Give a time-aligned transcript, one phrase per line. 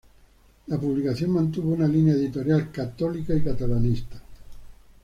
[0.65, 4.19] La publicación mantuvo una línea editorial católica y catalanista.